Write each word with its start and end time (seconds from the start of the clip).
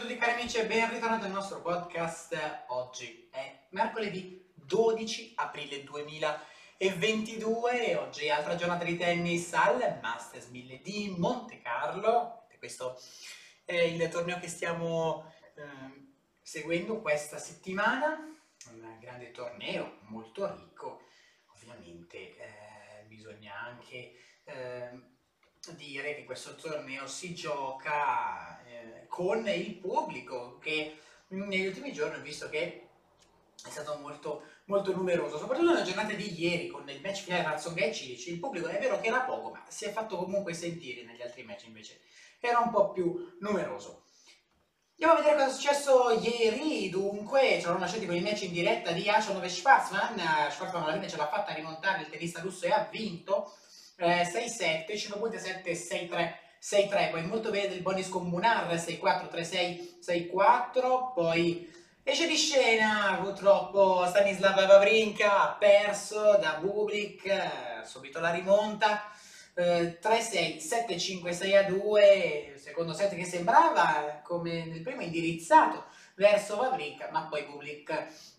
tutti 0.00 0.16
cari 0.16 0.32
amici 0.32 0.56
e 0.56 0.64
ben 0.64 0.88
ritornati 0.88 1.26
al 1.26 1.30
nostro 1.30 1.60
podcast. 1.60 2.64
Oggi 2.68 3.28
è 3.30 3.66
mercoledì 3.68 4.50
12 4.54 5.34
aprile 5.36 5.84
2022 5.84 7.86
e 7.86 7.96
oggi 7.96 8.24
è 8.24 8.30
altra 8.30 8.54
giornata 8.54 8.82
di 8.82 8.96
tennis 8.96 9.52
al 9.52 9.98
Masters 10.00 10.46
1000 10.46 10.80
di 10.80 11.14
Monte 11.18 11.60
Carlo. 11.60 12.46
Questo 12.58 12.98
è 13.66 13.74
il 13.74 14.08
torneo 14.08 14.38
che 14.38 14.48
stiamo 14.48 15.30
eh, 15.54 16.14
seguendo 16.40 17.02
questa 17.02 17.36
settimana, 17.36 18.26
un 18.70 18.96
grande 19.00 19.32
torneo 19.32 19.98
molto 20.08 20.50
ricco. 20.50 21.02
Ovviamente 21.52 22.16
eh, 22.16 23.04
bisogna 23.06 23.54
anche 23.54 24.14
eh, 24.44 24.98
dire 25.72 26.14
che 26.14 26.24
questo 26.24 26.54
torneo 26.54 27.06
si 27.06 27.34
gioca 27.34 28.62
eh, 28.64 29.06
con 29.08 29.46
il 29.48 29.74
pubblico 29.74 30.58
che 30.58 30.98
negli 31.28 31.66
ultimi 31.66 31.92
giorni 31.92 32.18
ho 32.18 32.22
visto 32.22 32.48
che 32.48 32.88
è 33.62 33.68
stato 33.68 33.98
molto, 33.98 34.44
molto 34.64 34.94
numeroso, 34.94 35.38
soprattutto 35.38 35.72
nella 35.72 35.84
giornata 35.84 36.14
di 36.14 36.40
ieri 36.40 36.68
con 36.68 36.88
il 36.88 37.00
match 37.02 37.24
finale 37.24 37.42
tra 37.42 37.54
Tsonga 37.54 37.84
e 37.84 37.92
Cilic, 37.92 38.26
il 38.26 38.38
pubblico 38.38 38.68
è 38.68 38.78
vero 38.78 39.00
che 39.00 39.08
era 39.08 39.20
poco, 39.20 39.50
ma 39.50 39.64
si 39.68 39.84
è 39.84 39.92
fatto 39.92 40.16
comunque 40.16 40.54
sentire 40.54 41.04
negli 41.04 41.22
altri 41.22 41.42
match 41.42 41.66
invece. 41.66 42.00
Era 42.40 42.60
un 42.60 42.70
po' 42.70 42.90
più 42.90 43.36
numeroso. 43.40 44.04
Andiamo 45.02 45.18
a 45.18 45.22
vedere 45.22 45.36
cosa 45.36 45.50
è 45.50 45.58
successo 45.58 46.10
ieri, 46.10 46.90
dunque 46.90 47.56
c'erano 47.58 47.78
lasciati 47.78 48.06
con 48.06 48.14
il 48.14 48.22
match 48.22 48.42
in 48.42 48.52
diretta 48.52 48.92
di 48.92 49.08
Achanov 49.08 49.42
e 49.44 49.48
Schwarzman, 49.48 50.50
Schwarzman 50.50 50.82
alla 50.82 50.92
fine 50.92 51.08
ce 51.08 51.16
l'ha 51.16 51.28
fatta 51.28 51.54
rimontare 51.54 52.02
il 52.02 52.10
tennista 52.10 52.40
russo 52.40 52.66
e 52.66 52.70
ha 52.70 52.86
vinto, 52.90 53.50
6-7, 54.00 54.96
5 54.96 55.18
punti 55.18 55.38
7, 55.38 55.72
6-3, 55.72 56.32
6-3, 56.62 57.10
poi 57.10 57.22
molto 57.26 57.50
bene 57.50 57.68
del 57.68 57.82
Bonis 57.82 58.08
con 58.08 58.28
Munar, 58.28 58.72
6-4, 58.72 59.28
3-6, 59.30 59.98
6-4, 60.04 61.12
poi 61.14 61.70
esce 62.02 62.26
di 62.26 62.36
scena 62.36 63.18
purtroppo 63.22 64.06
Stanislav 64.06 64.56
Wawrinka, 64.56 65.42
ha 65.42 65.56
perso 65.58 66.38
da 66.38 66.58
Bublik, 66.60 67.84
subito 67.84 68.20
la 68.20 68.30
rimonta, 68.30 69.10
3-6, 69.54 70.00
7-5, 70.02 71.30
6-2, 71.30 72.56
secondo 72.56 72.94
set 72.94 73.14
che 73.14 73.24
sembrava 73.24 74.20
come 74.22 74.64
nel 74.64 74.80
primo 74.80 75.02
indirizzato 75.02 75.84
verso 76.14 76.56
Wawrinka, 76.56 77.10
ma 77.10 77.26
poi 77.26 77.44
Bublik 77.44 78.38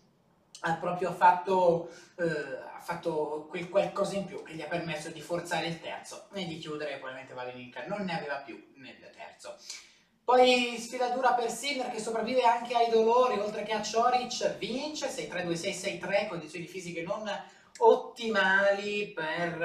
ha 0.64 0.74
proprio 0.74 1.12
fatto, 1.12 1.90
eh, 2.16 2.24
ha 2.24 2.80
fatto 2.80 3.46
quel 3.48 3.68
qualcosa 3.68 4.14
in 4.14 4.26
più 4.26 4.42
che 4.42 4.54
gli 4.54 4.62
ha 4.62 4.68
permesso 4.68 5.08
di 5.10 5.20
forzare 5.20 5.66
il 5.66 5.80
terzo 5.80 6.28
e 6.32 6.44
di 6.46 6.58
chiudere 6.58 6.98
probabilmente 6.98 7.34
Valenica 7.34 7.84
non 7.86 8.04
ne 8.04 8.16
aveva 8.16 8.36
più 8.36 8.72
nel 8.76 9.10
terzo. 9.14 9.56
Poi 10.24 10.76
sfida 10.78 11.08
dura 11.08 11.32
per 11.32 11.50
Sinner 11.50 11.90
che 11.90 11.98
sopravvive 11.98 12.42
anche 12.42 12.74
ai 12.74 12.90
dolori, 12.90 13.40
oltre 13.40 13.64
che 13.64 13.72
a 13.72 13.82
Cioric, 13.82 14.56
vince 14.56 15.08
6-3-2-6-6-3, 15.08 16.28
condizioni 16.28 16.66
fisiche 16.66 17.02
non 17.02 17.28
ottimali 17.78 19.12
per, 19.12 19.60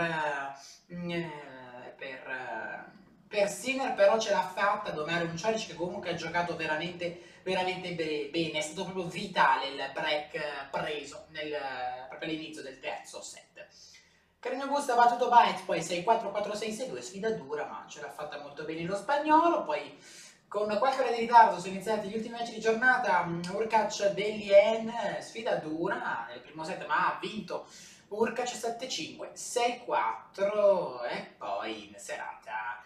eh, 0.88 1.94
per, 1.96 2.92
per 3.28 3.50
Sinner, 3.50 3.94
però 3.94 4.18
ce 4.20 4.32
l'ha 4.32 4.42
fatta 4.42 4.90
a 4.90 4.96
domare 4.96 5.26
un 5.26 5.38
Cioric 5.38 5.68
che 5.68 5.76
comunque 5.76 6.10
ha 6.10 6.16
giocato 6.16 6.56
veramente 6.56 7.22
veramente 7.48 7.96
bene, 7.96 8.60
è 8.60 8.62
stato 8.62 8.84
proprio 8.84 9.06
vitale 9.06 9.68
il 9.68 9.90
break 9.94 10.70
preso 10.70 11.28
nel, 11.30 11.56
proprio 12.10 12.30
all'inizio 12.30 12.62
del 12.62 12.78
terzo 12.82 13.22
set. 13.22 13.66
Carino 14.38 14.68
Busta 14.68 14.94
ha 14.94 14.96
battuto 14.98 15.30
Baez, 15.30 15.62
poi 15.62 15.80
6-4-4-6-6-2, 15.80 17.00
sfida 17.00 17.32
dura, 17.32 17.66
ma 17.66 17.86
ce 17.88 18.02
l'ha 18.02 18.10
fatta 18.10 18.42
molto 18.42 18.66
bene 18.66 18.84
lo 18.84 18.98
spagnolo, 18.98 19.64
poi 19.64 19.98
con 20.50 20.78
qualche 20.78 21.02
ora 21.02 21.12
di 21.12 21.22
ritardo 21.22 21.58
sono 21.60 21.74
iniziati 21.74 22.10
gli 22.10 22.16
ultimi 22.16 22.36
match 22.38 22.52
di 22.52 22.60
giornata, 22.60 23.26
Urkac 23.54 24.12
Delien, 24.12 24.92
sfida 25.22 25.56
dura 25.56 26.26
nel 26.30 26.42
primo 26.42 26.66
set, 26.66 26.86
ma 26.86 27.08
ha 27.08 27.20
vinto 27.22 27.66
Urkac 28.10 28.50
7-5, 28.50 29.32
6-4 29.34 31.10
e 31.10 31.34
poi 31.38 31.88
in 31.88 31.96
serata 31.98 32.84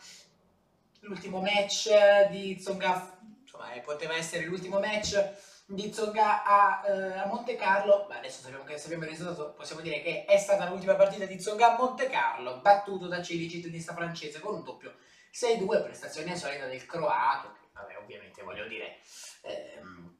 l'ultimo 1.00 1.42
match 1.42 1.90
di 2.30 2.56
Tsonga 2.58 3.18
insomma, 3.62 3.74
eh, 3.74 3.82
poteva 3.82 4.16
essere 4.16 4.46
l'ultimo 4.46 4.80
match 4.80 5.34
di 5.66 5.94
Zonga 5.94 6.44
a, 6.44 6.86
eh, 6.86 7.20
a, 7.20 7.26
Monte 7.28 7.56
Carlo, 7.56 8.08
ma 8.10 8.18
adesso 8.18 8.42
sappiamo 8.42 8.64
che 8.64 8.78
sappiamo 8.78 9.04
il 9.04 9.10
risultato, 9.10 9.54
possiamo 9.54 9.82
dire 9.82 10.02
che 10.02 10.26
è 10.26 10.38
stata 10.38 10.68
l'ultima 10.68 10.96
partita 10.96 11.26
di 11.26 11.40
Zonga 11.40 11.74
a 11.74 11.78
Monte 11.78 12.10
Carlo, 12.10 12.60
battuto 12.60 13.08
da 13.08 13.22
Cilici, 13.22 13.62
tennista 13.62 13.94
francese, 13.94 14.40
con 14.40 14.56
un 14.56 14.64
doppio 14.64 14.96
6-2, 15.32 15.84
prestazione 15.84 16.36
solida 16.36 16.68
del 16.68 16.86
croato, 16.86 17.54
che 17.54 17.68
vabbè, 17.72 17.98
ovviamente 17.98 18.44
voglio 18.44 18.68
dire, 18.68 18.98
ehm, 19.44 20.18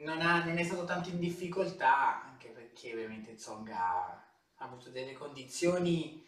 non, 0.00 0.20
ha, 0.20 0.44
non, 0.44 0.58
è 0.58 0.64
stato 0.64 0.84
tanto 0.84 1.10
in 1.10 1.20
difficoltà, 1.20 2.24
anche 2.24 2.48
perché 2.48 2.92
ovviamente 2.92 3.38
Zonga 3.38 3.76
ha 3.76 4.64
avuto 4.64 4.90
delle 4.90 5.12
condizioni 5.12 6.22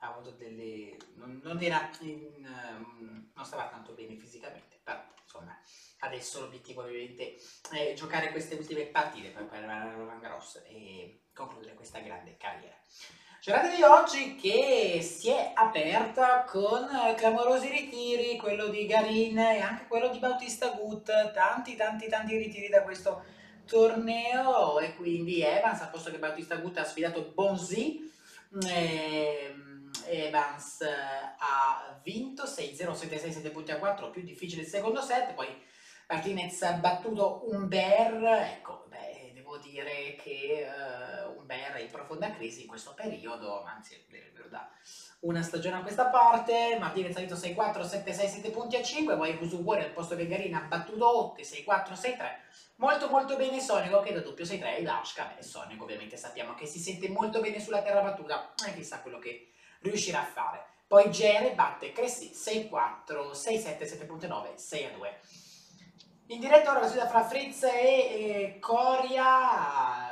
ha 0.00 0.12
avuto 0.12 0.30
delle... 0.32 0.96
non, 1.14 1.40
non 1.42 1.60
era 1.62 1.90
in, 2.00 2.28
um, 2.46 3.30
non 3.34 3.44
stava 3.44 3.68
tanto 3.68 3.92
bene 3.94 4.16
fisicamente, 4.16 4.77
però 4.88 5.02
insomma 5.22 5.60
adesso 6.00 6.40
l'obiettivo 6.40 6.82
ovviamente 6.82 7.36
è 7.70 7.92
giocare 7.94 8.30
queste 8.30 8.54
ultime 8.54 8.86
partite 8.86 9.30
per 9.30 9.46
arrivare 9.50 9.90
a 9.90 9.94
Roland 9.94 10.20
Garros 10.20 10.62
e 10.66 11.24
concludere 11.34 11.74
questa 11.74 11.98
grande 11.98 12.36
carriera. 12.36 12.76
Giornata 13.40 13.74
di 13.74 13.82
oggi 13.82 14.34
che 14.34 15.00
si 15.00 15.30
è 15.30 15.52
aperta 15.54 16.44
con 16.44 16.88
clamorosi 17.16 17.68
ritiri, 17.68 18.36
quello 18.36 18.68
di 18.68 18.84
Garin 18.86 19.38
e 19.38 19.60
anche 19.60 19.86
quello 19.86 20.08
di 20.08 20.18
Bautista 20.18 20.70
Gut, 20.70 21.32
tanti 21.32 21.76
tanti 21.76 22.08
tanti 22.08 22.36
ritiri 22.36 22.68
da 22.68 22.82
questo 22.82 23.22
torneo 23.64 24.80
e 24.80 24.96
quindi 24.96 25.42
Evans, 25.42 25.82
al 25.82 25.90
posto 25.90 26.10
che 26.10 26.18
Bautista 26.18 26.56
Gut 26.56 26.78
ha 26.78 26.84
sfidato 26.84 27.30
Bonzi, 27.32 28.10
ehm, 28.66 29.67
Evans 30.08 30.80
eh, 30.80 30.88
ha 30.88 32.00
vinto 32.02 32.44
6-0, 32.44 32.92
7-6, 32.92 33.30
7 33.30 33.50
punti 33.50 33.70
a 33.70 33.78
4, 33.78 34.10
più 34.10 34.22
difficile 34.22 34.62
il 34.62 34.68
secondo 34.68 35.00
set, 35.00 35.34
poi 35.34 35.48
Martinez 36.08 36.62
ha 36.62 36.72
battuto 36.72 37.42
Umber, 37.50 38.24
ecco, 38.24 38.86
beh, 38.88 39.32
devo 39.34 39.58
dire 39.58 40.16
che 40.16 40.66
uh, 40.66 41.38
Umber 41.38 41.72
è 41.74 41.82
in 41.82 41.90
profonda 41.90 42.30
crisi 42.30 42.62
in 42.62 42.66
questo 42.66 42.94
periodo, 42.94 43.62
anzi, 43.62 44.06
da 44.48 44.70
una 45.20 45.42
stagione 45.42 45.76
a 45.76 45.82
questa 45.82 46.06
parte, 46.06 46.78
Martinez 46.78 47.14
ha 47.16 47.20
vinto 47.20 47.34
6-4, 47.34 47.82
7-6, 47.82 48.12
7 48.12 48.50
punti 48.50 48.76
a 48.76 48.82
5, 48.82 49.16
poi 49.16 49.36
Rusuguori 49.36 49.82
al 49.82 49.90
posto 49.90 50.16
che 50.16 50.26
Garina 50.26 50.62
ha 50.62 50.66
battuto 50.66 51.32
8, 51.32 51.42
6-4, 51.42 51.92
6-3, 51.92 52.16
molto 52.76 53.10
molto 53.10 53.36
bene 53.36 53.60
Sonico 53.60 54.00
che 54.00 54.14
da 54.14 54.20
doppio 54.20 54.46
6-3 54.46 54.76
e 54.76 54.82
Lashka, 54.82 55.34
beh, 55.34 55.42
Sonico 55.42 55.84
ovviamente 55.84 56.16
sappiamo 56.16 56.54
che 56.54 56.64
si 56.64 56.78
sente 56.78 57.10
molto 57.10 57.40
bene 57.40 57.60
sulla 57.60 57.82
terra 57.82 58.00
battuta, 58.00 58.54
e 58.66 58.74
chissà 58.74 59.02
quello 59.02 59.18
che 59.18 59.52
riuscirà 59.80 60.20
a 60.20 60.24
fare. 60.24 60.64
Poi 60.86 61.10
Gere 61.10 61.52
batte 61.52 61.92
Cressy 61.92 62.30
6-4, 62.32 63.32
6-7, 63.32 63.82
7.9, 63.82 64.54
6-2. 64.56 64.88
In 66.28 66.40
diretta 66.40 66.70
ora 66.70 66.80
la 66.80 66.88
sfida 66.88 67.06
fra 67.06 67.24
Fritz 67.24 67.62
e, 67.62 67.68
e 67.68 68.58
Coria, 68.60 70.10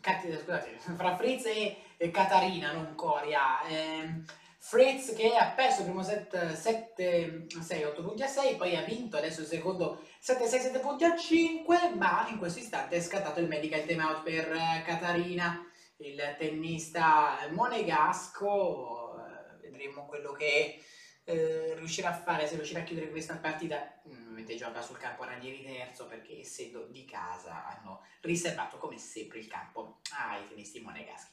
eh, 0.00 0.40
scusate, 0.40 0.78
fra 0.96 1.16
Fritz 1.16 1.46
e, 1.46 1.76
e 1.96 2.10
Catarina, 2.10 2.72
non 2.72 2.94
Coria. 2.94 3.62
Eh, 3.66 4.22
Fritz 4.58 5.14
che 5.14 5.34
ha 5.36 5.50
perso 5.50 5.80
il 5.80 5.86
primo 5.88 6.02
set 6.02 6.54
7, 6.54 7.46
6, 7.60 7.84
8 7.84 8.02
punti 8.02 8.22
a 8.22 8.26
6, 8.26 8.56
poi 8.56 8.74
ha 8.76 8.82
vinto 8.82 9.18
adesso 9.18 9.42
il 9.42 9.46
secondo 9.46 10.00
7, 10.20 10.46
6, 10.46 10.60
7 10.60 10.78
punti 10.78 11.04
a 11.04 11.14
5, 11.14 11.90
ma 11.96 12.26
in 12.30 12.38
questo 12.38 12.60
istante 12.60 12.96
è 12.96 13.00
scattato 13.00 13.40
il 13.40 13.48
medical 13.48 13.84
timeout 13.84 14.22
per 14.22 14.50
eh, 14.50 14.82
Catarina 14.86 15.66
il 16.04 16.36
tennista 16.38 17.48
monegasco, 17.50 19.16
eh, 19.16 19.68
vedremo 19.68 20.06
quello 20.06 20.32
che 20.32 20.82
eh, 21.24 21.74
riuscirà 21.76 22.10
a 22.10 22.18
fare, 22.18 22.46
se 22.46 22.56
riuscirà 22.56 22.80
a 22.80 22.84
chiudere 22.84 23.10
questa 23.10 23.36
partita, 23.36 24.00
ovviamente 24.04 24.56
gioca 24.56 24.82
sul 24.82 24.98
campo 24.98 25.24
Ranieri 25.24 25.64
terzo 25.64 26.06
perché 26.06 26.40
essendo 26.40 26.86
di 26.90 27.04
casa 27.04 27.66
hanno 27.66 28.02
riservato 28.20 28.76
come 28.76 28.98
sempre 28.98 29.38
il 29.38 29.46
campo 29.46 30.00
ai 30.18 30.46
tennisti 30.48 30.80
monegaschi. 30.80 31.32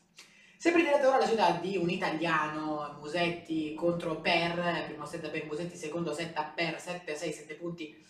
Sempre 0.57 0.83
diretta 0.83 1.07
ora 1.07 1.17
la 1.17 1.27
città 1.27 1.51
di 1.53 1.75
un 1.75 1.89
italiano, 1.89 2.95
Musetti 2.99 3.73
contro 3.73 4.21
Per, 4.21 4.83
primo 4.85 5.05
set 5.05 5.27
per 5.29 5.45
Musetti, 5.45 5.75
secondo 5.75 6.13
set 6.13 6.37
a 6.37 6.43
Per, 6.43 6.75
7-6, 6.75 7.15
7 7.15 7.55
punti 7.55 8.05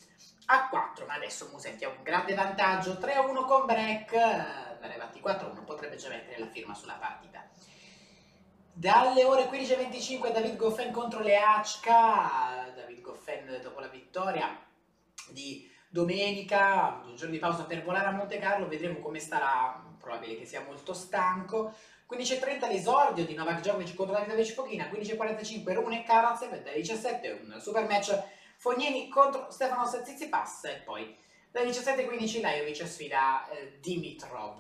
a 0.52 0.68
4, 0.68 1.06
ma 1.06 1.14
adesso 1.14 1.48
Musetti 1.52 1.86
ha 1.86 1.90
un 1.90 2.04
grande 2.04 2.34
vantaggio, 2.34 2.94
3-1 2.94 3.46
con 3.46 3.66
break, 3.66 4.14
andare 4.14 4.96
avanti 4.96 5.22
4-1 5.22 5.64
potrebbe 5.64 5.96
già 5.96 6.10
mettere 6.10 6.40
la 6.40 6.48
firma 6.48 6.74
sulla 6.74 6.98
partita. 7.00 7.48
Dalle 8.74 9.24
ore 9.24 9.50
15.25 9.50 10.32
David 10.32 10.58
Goffin 10.58 10.92
contro 10.92 11.20
le 11.20 11.30
Leachka, 11.30 12.72
David 12.76 13.02
Goffin 13.02 13.60
dopo 13.62 13.80
la 13.80 13.88
vittoria 13.88 14.58
di 15.30 15.70
domenica, 15.90 17.02
un 17.06 17.16
giorno 17.16 17.34
di 17.34 17.40
pausa 17.40 17.64
per 17.64 17.84
volare 17.84 18.08
a 18.08 18.12
Monte 18.12 18.38
Carlo, 18.38 18.68
vedremo 18.68 19.00
come 19.00 19.20
starà, 19.20 19.82
probabile 20.00 20.38
che 20.38 20.46
sia 20.46 20.64
molto 20.66 20.94
stanco. 20.94 21.74
15.30 22.10 22.68
l'esordio 22.68 23.26
di 23.26 23.34
Novak 23.36 23.62
Djokovic 23.62 23.96
contro 23.96 24.16
Davide 24.16 24.36
Vecchiochina, 24.36 24.90
15.45 24.92 25.74
Rune 25.74 26.02
e 26.02 26.04
Karatsev, 26.04 26.62
dalle 26.62 26.76
17 26.76 27.40
un 27.44 27.58
super 27.62 27.88
match 27.88 28.40
Fognini 28.62 29.10
contro 29.10 29.50
Stefano 29.50 29.90
Tsitsipas 29.90 30.66
e 30.66 30.82
poi 30.86 31.18
dalle 31.50 31.72
17.15 31.72 32.42
Lajovic 32.42 32.88
sfida 32.88 33.50
eh, 33.50 33.80
Dimitrov. 33.80 34.60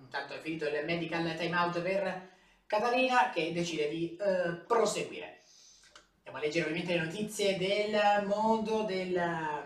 Intanto 0.00 0.34
è 0.34 0.40
finito 0.40 0.66
il 0.66 0.84
medical 0.84 1.36
timeout 1.36 1.80
per 1.80 2.30
Katarina 2.66 3.30
che 3.30 3.52
decide 3.52 3.88
di 3.88 4.16
eh, 4.16 4.64
proseguire. 4.66 5.42
Andiamo 6.16 6.38
a 6.38 6.40
leggere 6.40 6.64
ovviamente 6.64 6.94
le 6.94 7.04
notizie 7.04 7.56
del 7.56 8.26
mondo 8.26 8.82
del, 8.82 9.16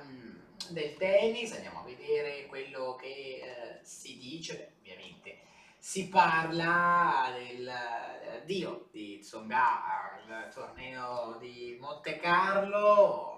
mm, 0.05 0.37
del 0.69 0.95
tennis, 0.99 1.55
andiamo 1.55 1.81
a 1.81 1.85
vedere 1.85 2.45
quello 2.49 2.95
che 2.97 3.07
eh, 3.09 3.79
si 3.81 4.19
dice, 4.19 4.75
ovviamente 4.81 5.39
si 5.79 6.11
parla 6.11 7.33
del 7.35 7.73
dio 8.45 8.89
di 8.91 9.19
Tsonga 9.21 10.21
al 10.29 10.53
torneo 10.53 11.39
di 11.41 11.79
Monte 11.81 12.19
Carlo, 12.19 13.32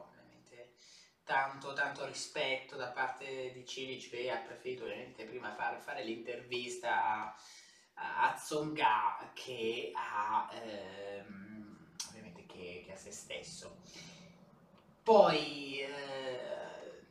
tanto 1.24 1.72
tanto 1.72 2.04
rispetto 2.04 2.76
da 2.76 2.88
parte 2.88 3.50
di 3.52 3.66
Cilic 3.66 4.10
che 4.10 4.30
ha 4.30 4.36
preferito 4.36 4.84
ovviamente 4.84 5.24
prima 5.24 5.54
fare, 5.54 5.78
fare 5.80 6.04
l'intervista 6.04 7.34
a, 7.94 8.26
a 8.28 8.32
Tsonga 8.34 9.30
che 9.32 9.90
a, 9.94 10.50
ehm, 10.52 11.94
ovviamente 12.10 12.44
che, 12.46 12.82
che, 12.86 12.92
a 12.92 12.96
se 12.96 13.10
stesso. 13.10 13.78
Poi 15.02 15.80
eh, 15.80 17.02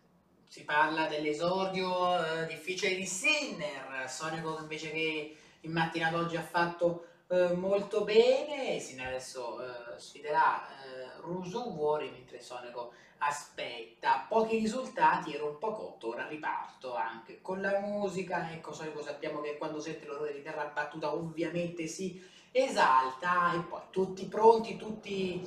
si 0.48 0.63
parla 0.63 1.07
dell'esordio 1.07 2.42
eh, 2.42 2.45
difficile 2.45 2.95
di 2.95 3.06
Sinner, 3.06 4.09
Sonico 4.09 4.59
invece 4.59 4.92
che 4.92 5.38
in 5.62 5.71
mattina 5.71 6.09
d'oggi 6.09 6.36
ha 6.36 6.44
fatto 6.44 7.07
eh, 7.33 7.53
molto 7.53 8.03
bene, 8.03 8.80
Sinner 8.80 9.07
adesso 9.07 9.59
eh, 9.62 10.00
sfiderà 10.00 10.68
eh, 10.68 11.21
Rusu 11.21 11.74
fuori 11.74 12.09
mentre 12.09 12.39
Sonico 12.39 12.94
aspetta. 13.18 14.25
Pochi 14.27 14.59
risultati 14.59 15.33
era 15.33 15.45
un 15.45 15.57
po' 15.57 15.71
cotto, 15.71 16.09
ora 16.09 16.27
riparto 16.27 16.95
anche 16.95 17.41
con 17.41 17.62
la 17.62 17.80
musica, 17.80 18.51
ecco 18.51 18.71
Sonico 18.71 19.01
sappiamo 19.01 19.41
che 19.41 19.57
quando 19.57 19.80
sente 19.80 20.06
l'orrore 20.06 20.33
di 20.33 20.44
terra 20.44 20.65
battuta 20.65 21.13
ovviamente 21.13 21.88
si 21.88 22.21
esalta 22.51 23.53
e 23.56 23.62
poi 23.62 23.81
tutti 23.89 24.25
pronti, 24.25 24.77
tutti 24.77 25.41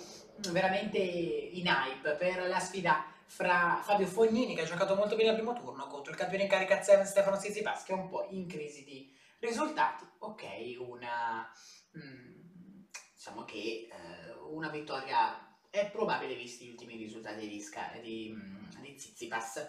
veramente 0.50 0.98
in 0.98 1.66
hype 1.66 2.12
per 2.14 2.48
la 2.48 2.58
sfida 2.58 3.04
fra 3.26 3.80
Fabio 3.82 4.06
Fognini 4.06 4.54
che 4.54 4.62
ha 4.62 4.66
giocato 4.66 4.94
molto 4.94 5.16
bene 5.16 5.30
al 5.30 5.36
primo 5.36 5.52
turno 5.52 5.86
contro 5.86 6.12
il 6.12 6.18
campione 6.18 6.44
in 6.44 6.50
carica 6.50 6.80
Stefano 6.82 7.36
Tsitsipas 7.36 7.84
che 7.84 7.92
è 7.92 7.96
un 7.96 8.08
po' 8.08 8.26
in 8.30 8.46
crisi 8.46 8.84
di 8.84 9.12
risultati. 9.46 10.04
Ok, 10.18 10.44
una 10.78 11.48
mm, 11.96 12.84
diciamo 13.14 13.44
che 13.44 13.88
eh, 13.90 14.32
una 14.50 14.68
vittoria 14.68 15.56
è 15.70 15.90
probabile 15.90 16.34
visti 16.34 16.66
gli 16.66 16.70
ultimi 16.70 16.96
risultati 16.96 17.48
di, 17.48 17.64
di, 18.02 18.32
mm, 18.34 18.80
di 18.80 18.94
Tsitsipas. 18.94 19.68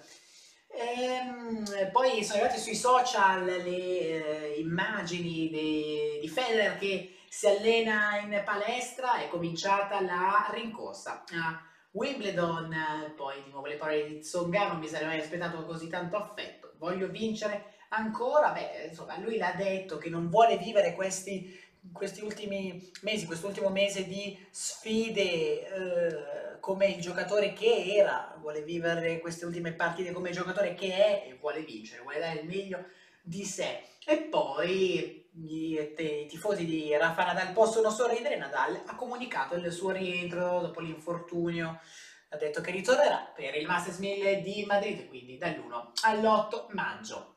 Ehm, 0.69 1.91
poi 1.91 2.23
sono 2.23 2.39
arrivate 2.39 2.59
sui 2.59 2.75
social 2.75 3.45
le 3.45 3.65
eh, 3.65 4.59
immagini 4.59 5.49
de, 5.49 6.19
di 6.19 6.27
Federer 6.27 6.77
che 6.77 7.19
si 7.29 7.47
allena 7.47 8.19
in 8.19 8.41
palestra, 8.43 9.19
è 9.19 9.27
cominciata 9.27 10.01
la 10.01 10.49
rincorsa 10.51 11.23
a 11.33 11.61
Wimbledon, 11.91 13.13
poi 13.15 13.43
di 13.43 13.49
nuovo 13.49 13.67
le 13.67 13.75
parole 13.75 14.07
di 14.07 14.19
Tsonga, 14.19 14.67
non 14.67 14.79
mi 14.79 14.87
sarei 14.87 15.07
mai 15.07 15.19
aspettato 15.19 15.65
così 15.65 15.87
tanto 15.87 16.17
affetto, 16.17 16.73
voglio 16.77 17.07
vincere 17.07 17.76
ancora, 17.89 18.51
beh, 18.51 18.87
insomma, 18.89 19.17
lui 19.19 19.37
l'ha 19.37 19.53
detto 19.55 19.97
che 19.97 20.09
non 20.09 20.29
vuole 20.29 20.57
vivere 20.57 20.93
questi, 20.93 21.59
questi 21.91 22.21
ultimi 22.21 22.91
mesi, 23.01 23.25
quest'ultimo 23.25 23.69
mese 23.69 24.05
di 24.05 24.37
sfide 24.49 25.21
eh, 25.21 26.59
come 26.59 26.87
il 26.87 27.01
giocatore 27.01 27.53
che 27.53 27.95
era, 27.95 28.35
vuole 28.39 28.61
vivere 28.61 29.19
queste 29.19 29.45
ultime 29.45 29.73
partite 29.73 30.11
come 30.11 30.29
il 30.29 30.35
giocatore 30.35 30.73
che 30.73 30.93
è 30.93 31.27
e 31.27 31.37
vuole 31.39 31.61
vincere, 31.61 32.01
vuole 32.01 32.19
dare 32.19 32.39
il 32.39 32.47
meglio 32.47 32.85
di 33.21 33.43
sé. 33.45 33.83
E 34.05 34.17
poi 34.17 35.25
i 35.45 36.25
tifosi 36.27 36.65
di 36.65 36.95
Rafa 36.95 37.25
Nadal 37.25 37.53
possono 37.53 37.89
sorridere, 37.89 38.37
Nadal 38.37 38.81
ha 38.85 38.95
comunicato 38.95 39.55
il 39.55 39.71
suo 39.71 39.91
rientro 39.91 40.61
dopo 40.61 40.79
l'infortunio, 40.79 41.79
ha 42.29 42.37
detto 42.37 42.61
che 42.61 42.71
ritornerà 42.71 43.31
per 43.33 43.55
il 43.55 43.67
Masters 43.67 43.99
1000 43.99 44.41
di 44.41 44.65
Madrid, 44.65 45.07
quindi 45.07 45.37
dall'1 45.37 45.91
all'8 46.03 46.65
maggio. 46.69 47.36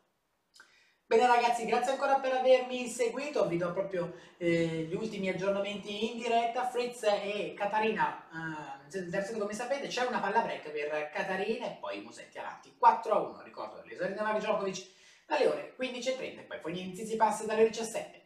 Bene 1.10 1.26
ragazzi, 1.26 1.64
grazie 1.64 1.90
ancora 1.90 2.20
per 2.20 2.34
avermi 2.34 2.86
seguito, 2.86 3.48
vi 3.48 3.56
do 3.56 3.72
proprio 3.72 4.14
eh, 4.36 4.86
gli 4.88 4.94
ultimi 4.94 5.28
aggiornamenti 5.28 6.12
in 6.12 6.18
diretta, 6.18 6.68
Fritz 6.68 7.02
e 7.02 7.52
Katarina, 7.58 8.78
eh, 8.88 9.36
come 9.36 9.52
sapete 9.52 9.88
c'è 9.88 10.06
una 10.06 10.20
palla 10.20 10.42
break 10.42 10.70
per 10.70 11.10
Katarina 11.12 11.66
e 11.66 11.78
poi 11.80 12.00
Musetti 12.02 12.38
avanti, 12.38 12.72
4 12.78 13.12
a 13.12 13.18
1, 13.18 13.42
ricordo 13.42 13.82
l'esordio 13.86 14.14
di 14.14 14.20
Novak 14.20 14.38
Djokovic 14.38 14.86
dalle 15.26 15.46
ore 15.48 15.74
15.30 15.76 16.20
e 16.20 16.44
poi 16.46 16.60
Fognini 16.60 16.94
si 16.94 17.16
passa 17.16 17.44
dalle 17.44 17.62
ore 17.62 17.70
17. 17.70 18.22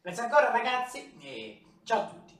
Grazie 0.00 0.22
ancora 0.22 0.52
ragazzi 0.52 1.18
e 1.20 1.60
ciao 1.82 2.02
a 2.02 2.06
tutti. 2.06 2.37